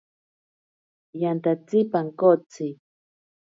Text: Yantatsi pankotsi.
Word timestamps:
Yantatsi 1.21 1.77
pankotsi. 1.91 2.65